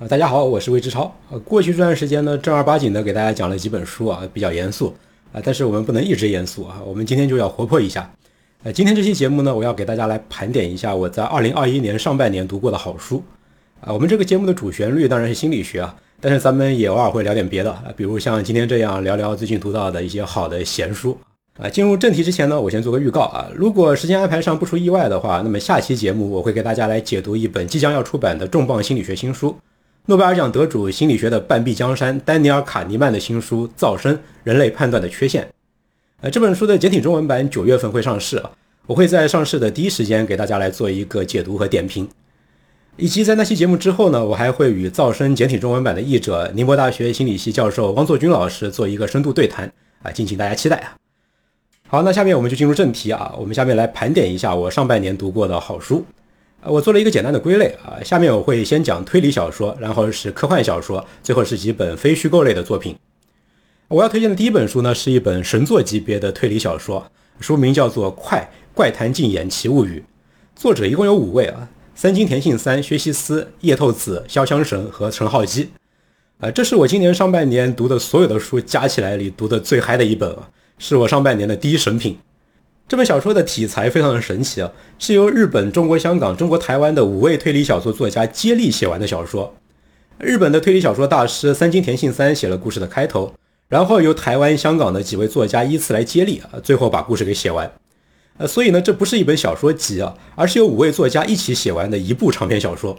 [0.00, 1.12] 啊，大家好，我是魏之超。
[1.28, 4.94] 呃，过去这段时间呢，正儿八经的给大家讲了几本书啊，比较严肃
[5.32, 8.08] 啊，但是我们不能一直严肃啊，我们今天就要活泼一下。
[8.62, 13.20] 呃，今天这期节目呢，我要给大家来盘点一下我在二零二一年上半年读过的好书。
[13.80, 21.18] 啊，我们这个节目的主旋律当然是心理学啊，但是咱们也偶尔会聊点别的啊，比如像今天这样聊聊最近读到的一些好的闲书。
[21.60, 29.56] 啊，进入正题之前呢，我先做个预告啊，如果时间安排上不出意外的话，那么下期节目我会给大家来解读一本即将要出版的重磅心理学新书。
[30.08, 35.42] 诺贝尔奖得主、心理学的半壁江山丹尼尔·卡尼曼的新书《噪声：人类判断的缺陷》。
[36.22, 38.50] 呃，这本书的简体中文版九月份会上市啊，
[38.86, 42.08] 我会在上市的第一时间给大家来做一个解读和点评。
[42.96, 49.70] 以及在那期节目之后呢，我还会与《噪声》简体中文版的译者、宁波大学心理系教授汪作军老师做一个深度对谈
[50.02, 50.96] 啊，敬请大家期待啊。
[51.86, 56.02] 好，那下面我们就进入正题啊，我们下面来盘点一下我上半年读过的好书。
[56.70, 62.94] 我做了一个简单的归类啊，下面我会先讲推理小说，然后是科幻小说，最后是几本非虚构类的作品。
[63.88, 67.10] 我要推荐的第一本书呢，是一本神作级别的推理小说，
[67.40, 70.04] 书名叫做《快怪谈禁演奇物语》，
[70.60, 75.70] 作者一共有五位啊，三津田信三、薛西斯、叶透子、潇湘神和陈浩基。
[76.40, 82.18] 啊，这是我今年上半年读的所有的书加起来里读的最嗨的一本啊，是我上半年的第一神品。
[82.88, 89.54] 这本小说的题材非常的神奇啊，是由日本、中国香港、中国台湾的五位推理小说作家接力写完的小说。
[90.16, 93.34] 日本的推理小说大师三津田信三写了故事的开头，
[93.68, 97.70] 然后由台湾、香港的几位作家依次来接力啊，最后把故事给写完。
[98.38, 102.96] 呃，所以呢，这不是一本小说集啊，而是由五位作家一起写完的一部长篇小说。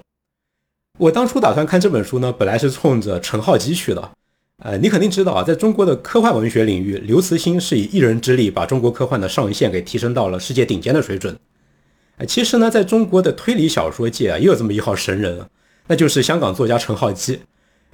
[0.99, 4.11] 我当初打算看这本书呢，本来是冲着陈浩基去的。
[4.61, 11.33] 呃，你肯定知道啊，在中国的科幻文学领域，刘慈欣是以一人之力把中国科幻的上限给提升到了世界顶尖的水准。
[12.17, 15.39] 呃，其实呢，在中国的推理小说界啊，也有这么一号神人，
[15.87, 17.39] 那就是香港作家陈浩基。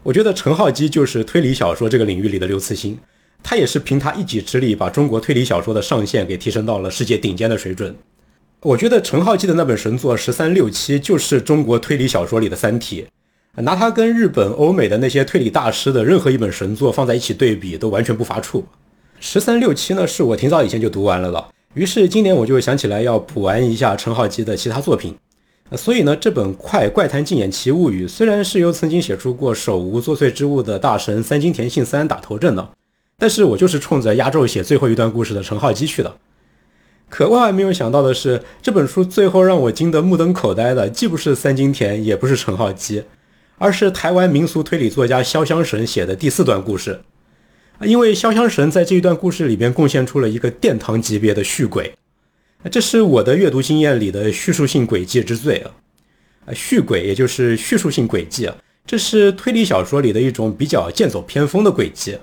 [0.02, 2.98] 我觉得陈浩基就是推理小说这个领域里的刘慈欣，
[3.44, 7.96] 他也是凭他一己之力把中国推理小说的上限给提升到了世界顶尖的水准。
[8.62, 13.04] 我觉得陈浩基的那本神作《十三六七》就是中国推理小说里的《三体》。
[13.58, 18.64] 拿它跟日本、欧美的那些推理大师的任何一本神作放在一起对比，都完全不发怵。
[19.20, 25.16] 十三六七呢，是我挺早以前就读完了的，于是今年我就想起来要补完一下陈浩基的其他作品。
[25.72, 32.70] 所以呢，这本《快怪谈禁演奇物语》虽然是由曾经写出过《手无作祟之物》的大神三津田信三打头阵的，
[33.18, 36.18] 但是我就是冲着压轴写最后一段故事的陈浩基去的。
[37.10, 43.04] 可万万没有想到的是，这本书最后让我惊得目瞪口呆的，既不是三津田，也不是陈浩基。
[43.58, 47.02] 而是台湾民俗推理作家潇湘神写的第四段故事，
[47.82, 51.94] 因为潇湘神在这一段故事里边贡献出了一个殿堂级别的续鬼，
[52.70, 55.72] 这是我的阅读经验里的叙述性轨迹之最啊！
[56.48, 58.56] 啊，续轨也就是叙述性轨迹啊，
[58.86, 62.18] 这是推理小说里的一种比较剑走偏锋的轨迹，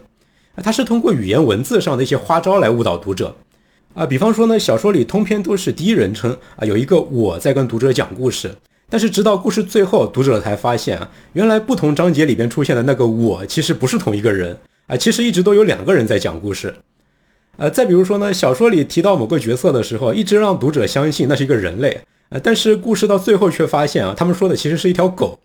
[0.55, 3.35] 啊，它是通过语言文字上的一些花招来误导读者，
[3.95, 8.55] 啊，比方说呢，小说里通篇都是第一人称啊，有一个我在跟读者讲故事。
[8.93, 14.55] 但是直到故事最后，读者才发现啊，原来不同章节里边出现的那个我，其实不是同一个人
[14.87, 16.75] 啊，其实一直都有两个人在讲故事。
[17.57, 25.39] 呃，再比如说呢，小说里提到某个角色的时候，一直让读者相信那是一个人类，呃，但是故事到最后却发现啊，他们说的其实是一条狗。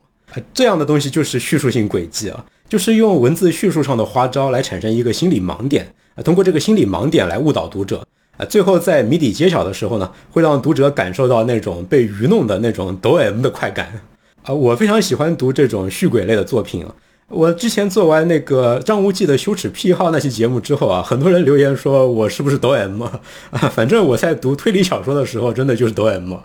[0.54, 8.06] 这样的东西就是叙述性轨迹啊，就是用文字叙述上的花招来产生一个心理盲点啊，通过这个心理盲点来误导读者。
[8.38, 14.02] 啊，最后在谜底揭晓的时候呢，会让读者感受到那种被愚弄的那种抖 M 的快感。
[14.44, 16.86] 啊，我非常喜欢读这种续鬼类的作品。
[17.30, 23.20] 我之前做完那个张无忌的羞耻癖好那期节目之后啊，很多人留言说我是不是抖 M 啊？
[23.74, 26.36] 反正我在读推理小说的时候，真的就是抖 M。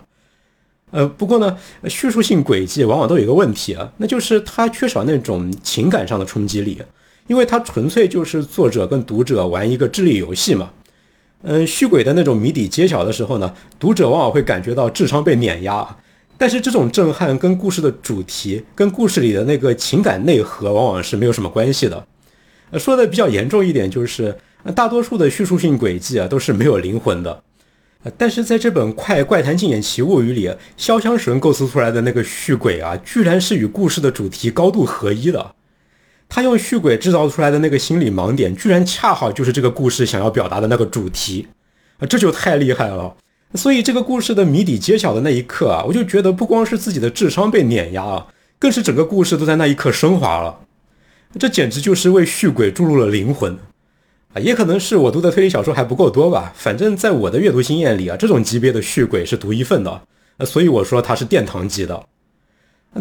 [0.91, 6.81] 呃，不过呢，叙述性轨迹往往都有一个问题啊，那就是它缺少那种情感上的冲击力，
[7.27, 10.69] 因为它纯粹就是作者跟读者玩一个智力游戏嘛。
[11.45, 15.97] 嗯，虚鬼的那种谜底揭晓的时候呢，读者往往会感觉到智商被碾压，
[16.37, 22.07] 但是这种震撼跟故事的主题、跟故事里的那个情感内核往往是没有什么关系的。
[22.71, 24.37] 呃，说的比较严重一点，就是
[24.73, 27.43] 大多数的叙述性轨迹啊都是没有灵魂的。
[28.03, 35.53] 呃，但是在这本《快怪谈禁演奇物语》里，潇湘神构思出来的那个续鬼啊，居然是与故事的主题高度合一的。
[36.35, 41.47] 他用续鬼制造出来的那个心理盲点，居然恰好就是这个故事想要表达的那个主题，
[41.99, 43.15] 啊，这就太厉害了。
[43.53, 48.27] 所以这个故事的谜底揭晓的那一刻啊，我就觉得不光是自己的智商被碾压啊，
[48.57, 50.61] 更是整个故事都在那一刻升华了。
[51.37, 53.55] 这简直就是为续鬼注入了灵魂
[54.33, 54.41] 啊！
[54.41, 56.51] 也可能是我读的推理小说还不够多吧。
[56.55, 60.01] 反正在我的阅读经验里啊，这种级别的续鬼是独一份的，
[60.47, 62.03] 所以我说它是殿堂级的。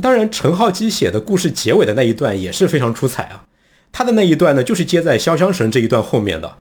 [0.00, 3.44] 当然，陈浩基写的故事结尾的那一段也是非常出彩啊。
[3.92, 6.58] 他的那一段呢，就是接在潇湘神这一段后面的。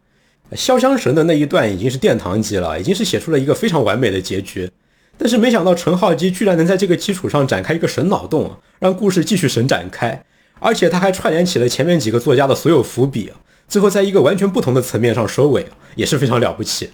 [0.52, 4.70] 潇湘神的那一段已经是殿堂级了，已经是写出了一个非常完美的结局。
[5.18, 10.26] 但是没想到陈浩基居然能在这个基础上展开一个神脑洞，让故事继续神展开，
[10.60, 13.32] 而且他还串联起了前面几个作家的所有伏笔，
[13.70, 16.90] 最后在一个完全不同的层面上收尾，也是非常了不起。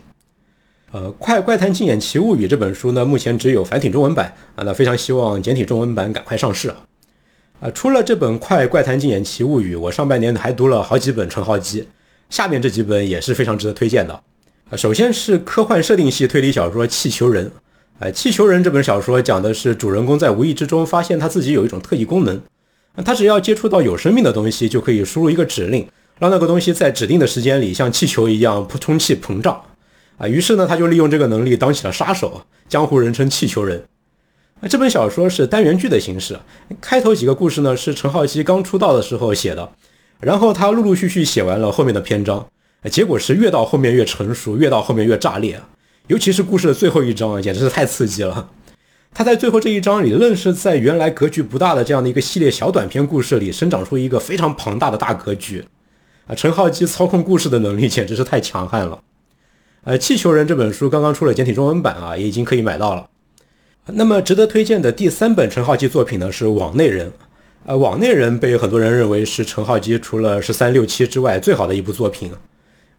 [0.94, 6.78] 呃，《快怪谈禁演奇物语》这本书呢，目前只有繁体中文版啊，那非常希望简体中文版赶快上市啊。
[7.60, 11.86] 啊，除了这本《快怪谈禁演奇物语》，我上半年还读了好几本陈浩基，
[12.30, 14.13] 下面这几本也是非常值得推荐的。
[14.69, 17.45] 啊，首先是科幻设定系推理小说《气球人》。
[18.00, 22.39] 啊，《气球人》这本小说讲的是主人公在无意之中发现他自己有一种特异功能，
[23.04, 25.86] 他只要接触到有生命的东西，就可以输入一个指令，
[26.18, 29.62] 让那个东西在指定的时间里像气球一样充气膨胀。
[30.18, 33.86] 啊，于是呢，他就利用这个能力当起了杀手，江湖人称气球人。
[34.60, 36.40] 那这本小说是单元剧的形式，
[36.81, 39.72] 开头几个故事呢是陈浩基刚出道的时候写的，
[40.19, 42.48] 然后他陆陆续续写完了后面的篇章，
[42.90, 45.62] 结果是越到后面越成熟，越到后面越炸裂，
[46.08, 48.50] 尤其是故事的最后一章啊，简直是太刺激了。
[49.13, 55.63] 他在最后这一章里，愣是在原来格局不大的这样的一个系列小短篇故事里，生长出一个非常庞大的大格局。
[56.25, 59.00] 啊，陈浩基操控故事的能力简直是太强悍了。
[59.88, 63.07] 呃，《气球人》这本书刚刚出了简体中文版啊，也已经可以买到了。
[63.86, 67.07] 那么值得推荐的第三本陈浩基作品呢是《网内人》。
[67.66, 72.31] 呃，《网内人》被很多人认为是陈浩基除了十三六七之外最好的一部作品。《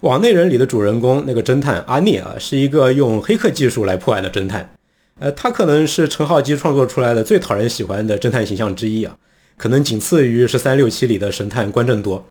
[0.01, 4.75] 网内人》里的主人公那个侦探阿聂啊，是一个用黑客技术来破案的侦探。
[5.21, 9.15] 呃，他可能是陈浩基创作出来的最讨人喜欢的侦探形象之一啊，
[9.59, 12.25] 可能仅次于十三六七里的神探关正多。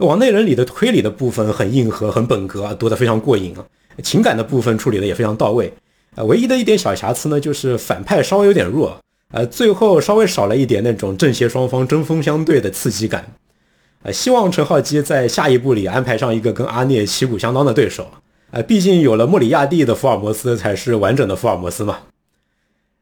[0.00, 3.64] 往内人里的推理的部分很硬核，很本格，读得非常过瘾啊。
[4.02, 5.72] 情感的部分处理的也非常到位
[6.14, 6.24] 啊。
[6.24, 8.98] 唯一的一点小瑕疵呢，就是反派稍微有点弱，
[9.32, 13.32] 呃，最后稍微少了一点那种正邪双方针锋相对的刺激感。
[14.02, 18.10] 呃，希望陈浩基在下一部里安排上一个跟阿涅旗鼓相当的对手
[18.50, 18.62] 啊。
[18.62, 21.98] 毕竟有了莫里亚蒂的福尔摩斯才是完整的福尔摩斯嘛。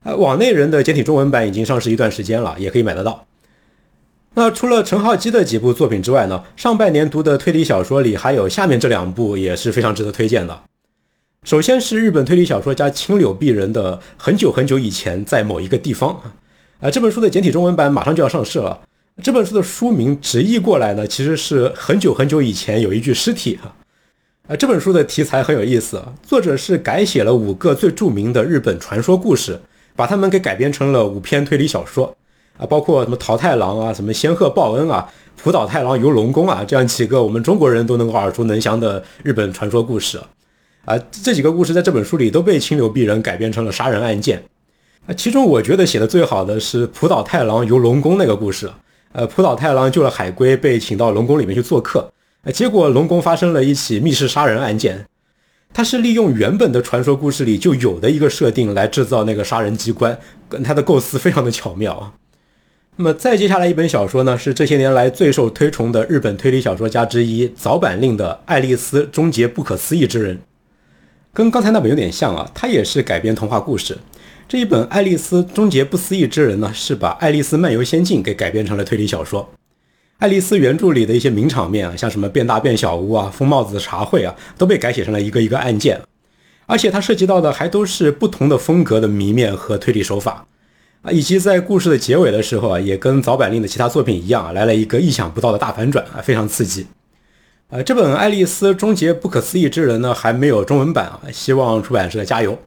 [0.03, 3.25] 呃，往内人的简体中文版已经上市一段时间了，也可以买得到。
[4.35, 6.45] 那除了陈浩基的几部作品之外呢？
[6.57, 10.63] 上半年读的推理小说里还有下面这两部也是非常值得推荐的。
[11.45, 16.11] 首先是日本推理小说家青柳碧人的《很久很久以前在某一个地方》
[16.87, 18.81] 啊，这本书的简体中文版马上就要上市了。
[19.23, 23.75] 这本书的书名直译过来呢，其实是很久很久以前有一具尸体哈。
[24.47, 29.61] 啊，这本书的题材很有意思，作者是改写了五个最著名的日本传说故事，
[29.97, 32.17] 把它们给改编成了五篇推理小说。
[32.59, 40.21] 啊，包括什么桃太郎啊，什么仙鹤报恩啊，浦岛太郎游龙宫啊，这样几个我们中国人都能够耳熟能详的日本传说故事，
[40.85, 44.43] 啊，这几个故事在这本书里都被清流鄙人改编成了杀人案件。
[45.07, 48.71] 啊，其中我觉得写的最好的是浦岛太郎游龙宫那个故事。
[49.13, 52.13] 呃，浦岛太郎救了海龟，被请到龙宫里面去做客，
[52.43, 55.07] 呃，结果龙宫发生了一起密室杀人案件。
[55.73, 60.19] 他是利用原本的传说故事里就有的一个设定来制造那个杀人机关，
[60.49, 62.13] 跟他的构思非常的巧妙啊。
[63.01, 70.37] 那么再接下来一本小说呢，是这些年来最受推崇的日本推理小说家之一早坂令的《爱丽丝终结不可思议之人》，
[71.33, 73.97] 跟刚才那本有点像啊，它也是改编童话故事。
[74.49, 79.49] 这一本《爱丽丝终结不思议之人》呢，是把《爱丽丝漫游仙境》给改编成了推理小说。
[80.19, 86.01] 爱丽丝原著里的一些名场面啊，像什么变大变小屋啊、疯帽子的茶会啊，都被改写成了一个一个案件，
[86.67, 90.49] 而且它涉及到的还都是不同的风格的谜面和推理手法。
[91.03, 96.87] 啊，以及在故事的结尾的时候啊，也跟早坂令的其他作品一样啊，来了一个意想不到的大反转啊，非常刺激。
[97.71, 102.59] 呃，这本《爱丽丝终结不可思议之人》呢，还没有中文版啊，希望出版社加油。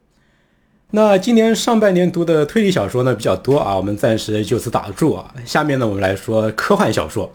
[0.92, 5.34] 那今年上半年读的推理小说呢比较多啊，我们暂时就此打住啊。
[5.44, 7.34] 下面呢，我们来说科幻小说。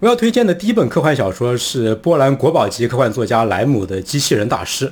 [0.00, 4.86] 我要推荐的第一本科幻小说是波兰国宝级科幻作家莱姆的《机器人大师》。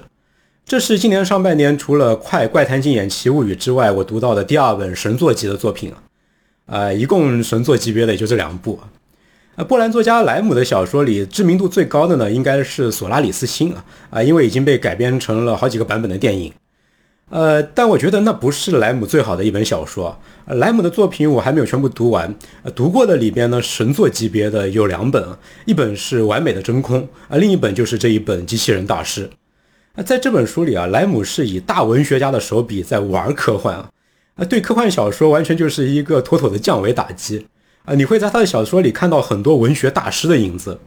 [0.64, 6.02] 这是今年上半年除了《快怪谈禁演奇物语》之外，我读到的第二本神作级的作品啊，
[6.66, 8.78] 呃，一共神作级别的也就这两部
[9.56, 9.64] 啊。
[9.64, 16.52] 波兰作家莱姆的小说里知名度最高的呢，应该是《索拉里斯星》啊，啊，因为已经被改编成了好几个版本的电影。
[17.30, 20.18] 呃，但我觉得那不是莱姆最好的一本小说。
[20.46, 22.34] 莱姆的作品我还没有全部读完，
[22.74, 25.24] 读过的里边呢，神作级别的有两本，
[25.66, 29.26] 一本是《完美的真空》啊，另一本就是这一本《机器人大师》。
[30.02, 33.90] 在这本书里啊，莱姆是以大文学家的手笔在玩科幻啊，
[34.37, 37.47] 啊，对科幻小说完全就是一个妥妥的降维打击
[37.85, 37.95] 啊！
[37.95, 40.78] 你会在他的小说里看到很多文学大师的影子。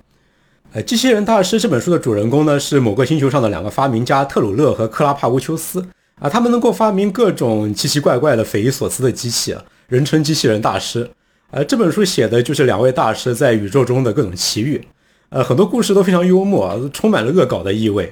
[0.72, 5.86] 呃，机器人大师这本书的主人公呢是某个星球上的两个发明家特鲁勒和克拉帕乌丘斯
[6.20, 11.08] 啊，他们能够发明各种奇奇怪怪的、匪夷所思的机器啊，人称机器人大师。
[11.52, 14.82] 呃，这本书写的就是两位大师在宇宙中的各种奇遇，
[15.30, 18.12] 呃，很多故事都非常幽默，充满了恶搞的意味。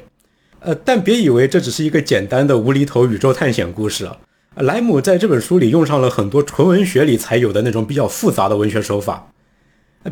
[0.64, 4.16] 呃，但别以为这只是一个简单的无厘头宇宙探险故事啊！
[4.58, 9.28] 莱姆在这本书里用上了很多纯文学里才有的那种比较复杂的文学手法。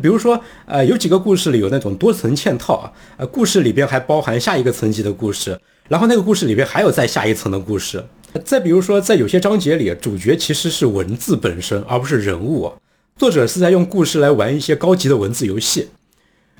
[0.02, 5.56] 比如说，呃，有几个故事里有那种多层嵌套啊，呃，故事里边还包含下一个层级的故事，
[5.88, 8.04] 然后那个故事里边还有再下一层的故事。
[8.44, 12.72] 再比如说，在有些章节里，主角其实是文字本身，而不是人物。
[13.16, 15.90] 作者是在用故事来玩一些高级的文字游戏，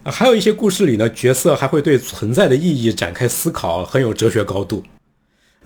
[0.03, 4.83] 啊，还有一些故事里呢，角色还会对存在的意义展开思考，很有哲学高度。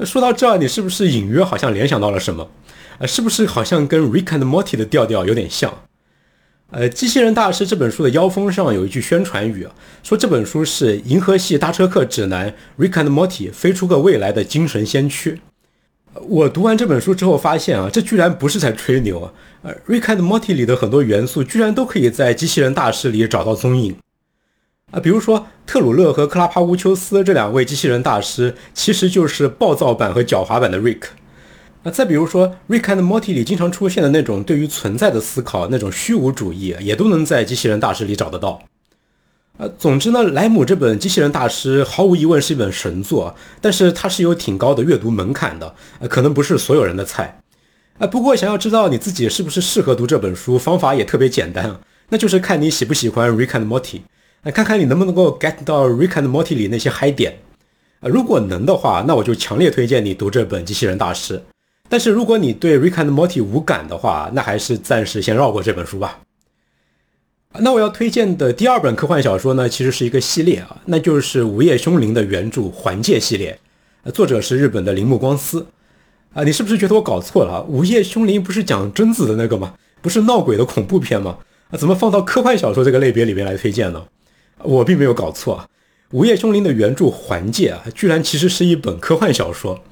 [0.00, 2.50] 说到这儿，你是不是隐约好像联想到了什么？
[2.98, 5.82] 呃，是不是好像跟《Rick and Morty》的调调有点像？
[6.72, 9.68] 呃，《机器人大师》这本书的腰封上有一句宣传语，
[10.02, 15.40] 说这本书是银河系搭车客指南，《Rick and Morty》飞出个未来的精神先驱。
[16.26, 19.32] 我读完这本书之后发现啊，这居然不是在吹牛啊！
[19.62, 23.94] 呃，《Rick and Morty》里的很多元素居然都可以在《机器人大师》里找到踪影
[24.94, 25.00] 啊！
[25.00, 31.02] 比如说，特鲁勒和克拉帕乌丘斯这两位机器人大师其实就是暴躁版和狡猾版的 Rick。
[31.82, 38.62] 啊，再比如说，《Rick and Morty》里经常出现的那种对于存在的思考，那种虚无主义，也都能在《机器人大师》里找得到。
[39.58, 47.40] 呃，总之呢，莱姆这本《机器人大师》毫无疑问是一本神作，但是它是有挺高的阅读门槛的，呃，可能不是所有人的菜。
[47.98, 53.80] 呃，不过想要知道你自己是不是适合读这本书，方法也特别简单，那就是看你喜不喜欢《Rick and Morty》，
[54.46, 57.38] 那看看你能不能够 get 到《Rick and Morty》里那些嗨点。
[58.00, 61.38] 呃，如果能的话，那我就强烈推荐你读这本《机器人大师》。
[61.88, 66.20] 但是如果你对《Rick and Morty》无感的话，那还是暂时先绕过这本书吧。
[67.60, 73.58] 那我要推荐的第二本科幻小说呢，其实是一个系列啊，那就是《午夜凶铃》的原著《环界》系列，
[74.12, 75.66] 作者是日本的铃木光司。
[76.34, 77.64] 啊，你是不是觉得我搞错了？
[77.70, 79.74] 《午夜凶铃》不是讲贞子的那个吗？
[80.02, 81.38] 不是闹鬼的恐怖片吗？
[81.70, 84.04] 啊，怎么放到科幻小说这个类别里面来推荐呢？
[84.64, 85.68] 我并没有搞错，
[86.16, 89.82] 《午夜凶铃》的原著《环界》啊，居然其实是一本科幻小说。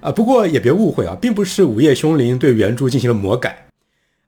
[0.00, 3.68] 啊，不过也别误会啊，并不是《午夜凶铃》对原著进行了魔改。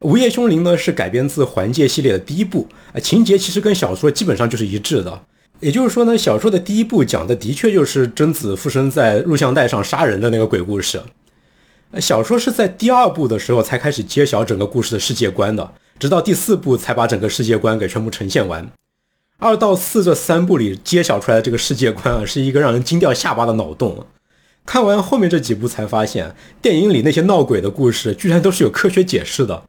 [0.08, 5.20] 《午夜凶铃》呢是改编自《环界》系列的第一部，啊，情节其实跟小说基本上就是一致的。
[5.60, 11.02] 也就是说呢，小说的第一部讲的的确就是贞子附身在录像带上杀人的那个鬼故事。
[12.00, 18.70] 小说是在第二部的时候才开始揭晓整个故事的世界观的，直到第四部才把整个世界观给全部呈现完。
[19.40, 24.04] 二到四这三部里揭晓出来的这个世界观啊，是一个让人惊掉下巴的脑洞。
[24.66, 29.62] 看完后面这几部才发现，电影里那些闹鬼的故事居然都是有科学解释的。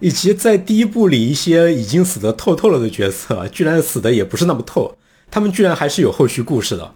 [0.00, 4.96] 以及在第一部里，一些已经死得透透了的角色，居然死的也不是那么透，
[5.30, 6.94] 他们居然还是有后续故事的。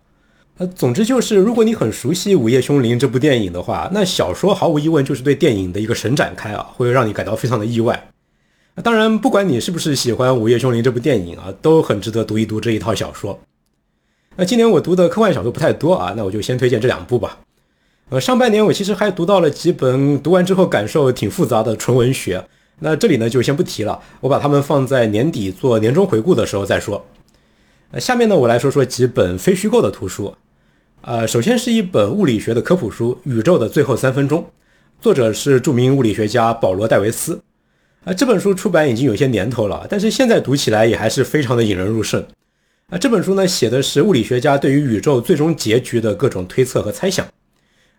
[0.58, 8.08] 呃，总之就是，如果你很熟悉《午夜凶铃》这部电影的话，那小说毫无疑问就是对电影的一个神展开啊，会让你感到非常的意外。
[8.82, 13.38] 当然，不管你是不是喜欢《午夜凶铃》这部电影啊，都很值得读一读这一套小说。
[14.34, 17.38] 那今年我读的科幻小说不太多啊，那我就先推荐这两部吧。
[18.08, 22.44] 呃，上半年我其实还读到了几本读完之后感受挺复杂的纯文学。
[22.80, 27.06] 那这里呢就先不提了，我把它们放在年底做年终回顾的时候再说。
[27.92, 30.34] 呃，下面呢我来说说几本非虚构的图书。
[31.02, 34.40] 呃，首先是一本物理学的科普书《宇宙的最后三分钟》，
[35.00, 37.40] 作者是著名物理学家保罗·戴维斯。
[38.04, 42.22] 啊，这本书出版已经有些年头了，但是现在读起来也还是非常的引人入胜。
[42.90, 47.24] 啊，这本书呢写的是物理学家对于宇宙最终结局的各种推测和猜想。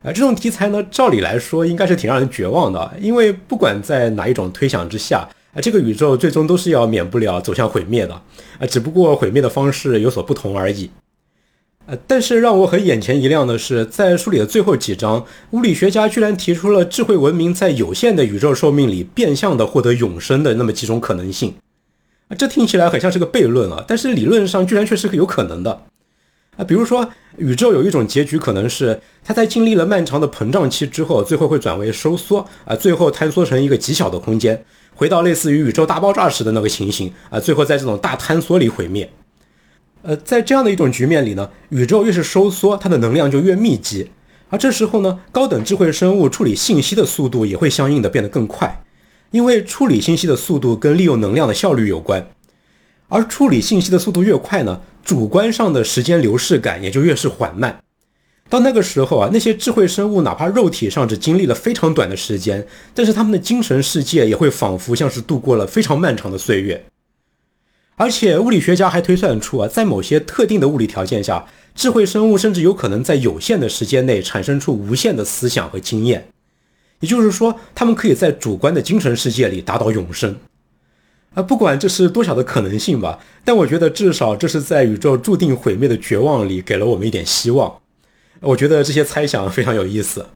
[0.04, 8.14] 啊，这种题材呢，照理来说应该是挺让人绝望的，因为不管在哪一种推想之下，啊，这个宇宙最终都是要免不了走向毁灭的，
[8.60, 10.92] 啊，只不过毁灭的方式有所不同而已。
[11.88, 21.54] 呃，但是让我很眼前一亮的是，在书里的最后几章，物理学家居然提出了智慧文明在有限的宇宙寿命里变相的获得永生的那么几种可能性。
[22.28, 25.84] 啊，这听起来很像是个悖论啊，但是理论上居然却是个有可能的。
[26.58, 34.66] 啊，比如说，宇宙有一种结局可能是它在经历了漫长的膨胀期之后，最后会转为收缩啊，最后坍缩成一个极小的空间，
[34.96, 39.08] 回到类似于宇宙大爆炸时的那个情形啊，最后在这种大坍缩里毁灭。
[40.06, 44.12] 呃，在这样的一种局面里呢，宇宙越是收缩，它的能量就越密集，
[44.50, 48.84] 而这时候呢，高等智慧生物处理信息的速度也会相应的变得更快，
[49.32, 52.28] 因为处理信息的速度跟利用能量的效率有关。
[53.08, 57.80] 而处理信息的速度越快呢，主观上的时间流逝感也就越是缓慢。
[58.48, 66.86] 到那个时候啊，那些智慧生物哪怕肉体上只经历了非常短的时间，但是他们的精神世界也会仿佛像是度过了非常漫长的岁月。
[67.98, 76.28] 而且物理学家还推算出啊，在某些特定的物理条件下，智慧生物甚至有可能在有限的时间内产生出无限的思想和经验。
[77.00, 80.36] 也就是说，他们可以在主观的精神世界里达到永生。
[81.36, 87.80] 啊，不管这是多少的可能性吧，但我觉得至少这是在宇宙注定毁灭的绝望里给了我们一点希望。
[88.42, 90.28] 我觉得这些猜想非常有意思。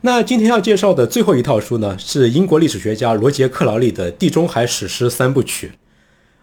[0.00, 5.68] 那今天要介绍的最后一套书呢，是英国历史学家罗杰·克劳利的《地中海史诗三部曲》。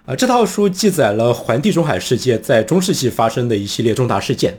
[0.05, 4.57] 啊，这套书记载了环地中海世界在中世纪发生的一系列重大事件。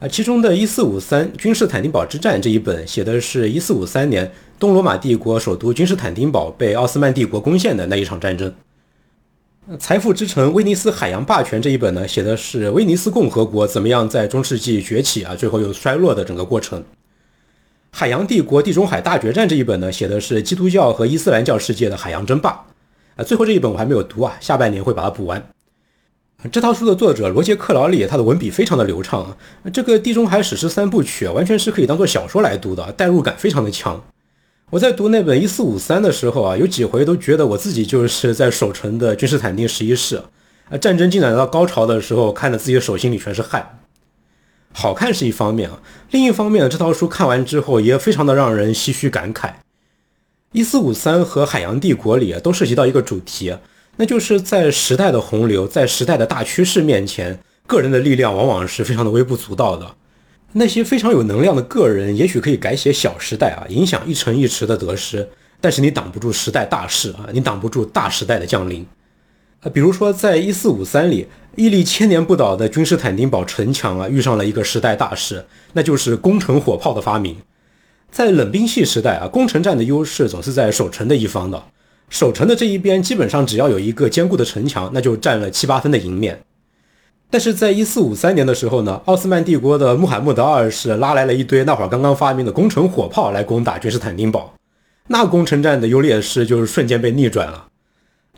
[0.00, 8.52] 啊，其中的一四五三君士坦丁堡之战这一本写的是一四五三年东罗马帝国首都君士坦丁堡被奥斯曼帝国攻陷的那一场战争。
[9.78, 16.84] 财富之城威尼斯海洋霸权这一本呢，写的是威尼斯共和国怎么样在中世纪崛起啊，最后又衰落的整个过程。
[17.90, 22.66] 海洋帝国地中海大决战这一本呢，写的是基督教和伊斯兰教世界的海洋争霸。
[23.16, 25.44] 啊，最后这一本我还没有读啊，下半年会把它补完。
[26.52, 29.36] 这套书的作者罗杰·克劳利，他的文笔非常的流畅啊。
[29.72, 34.04] 这个地中海史诗三部曲完全是可以当做小说来读的，代入感非常的强。
[34.70, 40.16] 我在读那本一四五三的时候啊，有几回都觉得我自己就是在守城的君士坦丁十一世
[40.68, 40.76] 啊。
[40.76, 43.80] 战争进展到高潮的时候，看着自己的手心里全是汗。
[44.72, 45.80] 好看是一方面啊，
[46.10, 49.52] 另一方面这套书看完之后也非常的让人唏嘘感慨。
[50.56, 53.54] 一四五三和海洋帝国里啊，都涉及到一个主题。
[53.96, 59.96] 那就是在时代的洪流，在时代的大趋势面前，个人的力量往往是非常的微不足道的。
[60.52, 65.28] 那些非常有能量的个人，也许可以改写小时代啊，影响一城一池的得失，
[65.60, 68.86] 但是你挡不住时代大势啊，你挡不住大时代的降临。
[69.60, 75.44] 啊，比如说在一四五三里，屹立千年不倒的君士坦丁堡城墙啊，遇上了一个时代大势，
[75.74, 77.36] 那就是攻城火炮的发明。
[78.10, 81.62] 在冷兵器时代啊，攻城战的优势总是在守城的一方的。
[82.08, 86.40] 守城的这一边基本上只要有一个坚固的城墙，那就占了七八分的赢面。
[87.28, 94.54] 但是在一四五三年的时候呢，奥斯曼帝国的穆罕默德二世拉来了一堆那会儿刚刚发明的攻城火炮来攻打君士坦丁堡，
[95.08, 97.66] 那攻城战的优劣势就是瞬间被逆转了。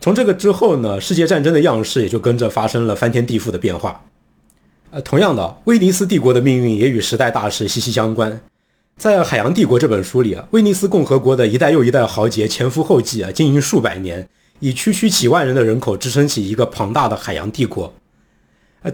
[0.01, 4.03] 从这个之后呢，世界战争的样式也就跟着发生了翻天地覆的变化。
[4.91, 8.41] 呃，同样的，威尼斯帝国的命运也与时代大势息息相关。
[8.99, 17.95] 在《海洋帝国》这本书里啊，威尼斯共和国的一代又一代豪杰前赴后继啊，经营数百年，以区区几万人的人口支撑起一个庞大的海洋帝国。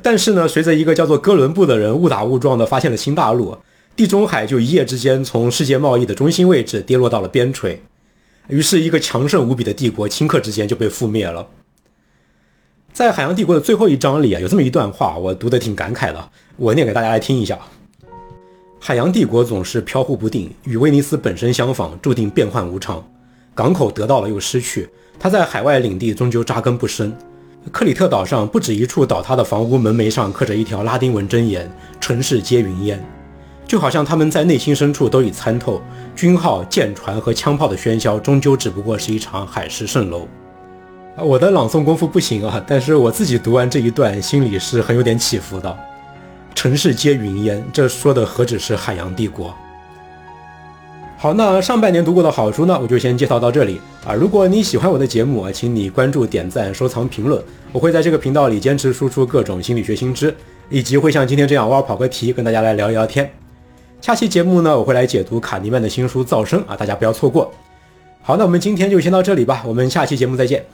[0.02, 3.56] 但是呢，随着一个叫做哥伦布的人误打误撞的发现了新大陆，
[3.96, 7.78] 地中海就一夜之间从世界贸易的中心位置跌落到了边陲，
[8.48, 11.48] 于是，一个强盛无比的帝国顷刻之间就被覆灭了。
[12.92, 17.58] 在《海洋帝国》的最后一章里啊，有这么一段话，我读得挺感慨的，我念给大家来听一下。
[18.86, 23.02] 海洋帝国总是飘忽不定，与威尼斯本身相仿，注定变幻无常。
[23.54, 24.86] 港口得到了又失去，
[25.18, 27.10] 它在海外领地终究扎根不深。
[27.72, 31.66] 克里特岛上不止一处倒塌的房屋门楣上刻着一条拉丁文箴言
[31.98, 33.02] ：“城市皆云烟。”
[33.66, 35.80] 就好像他们在内心深处都已参透，
[36.14, 40.28] 军号、舰船和枪炮的喧嚣终究只不过是一场海市蜃楼。
[41.16, 45.74] 我的朗诵功夫不行啊，但是我自己读完这一段，心里是很有点起伏的。
[46.54, 49.54] 城市皆云烟，这说的何止是海洋帝国？
[51.18, 54.14] 好，那上半年读过的好书呢，我就先介绍到这里啊。
[54.14, 57.42] 如果你喜欢我的节目，请你关注、点赞、收藏、评论。
[57.72, 60.34] 我会在这个频道里坚持输出各种心理学新知，
[60.68, 63.30] 以及会像今天这样偶尔跑个题，跟大家来聊一聊天。
[64.00, 67.50] 下期节目呢，我会来解读卡尼曼的新书《噪声》啊，大家不要错过。
[68.22, 70.64] 好，那我们今天就先到这里吧，我们下期节目再见。